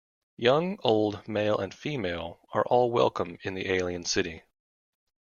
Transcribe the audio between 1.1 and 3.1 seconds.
male and female are all